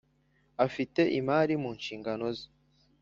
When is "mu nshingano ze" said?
1.61-2.47